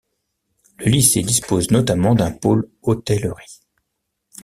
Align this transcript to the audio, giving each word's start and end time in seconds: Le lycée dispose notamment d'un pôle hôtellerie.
Le 0.79 0.85
lycée 0.87 1.21
dispose 1.21 1.69
notamment 1.69 2.15
d'un 2.15 2.31
pôle 2.31 2.67
hôtellerie. 2.81 3.59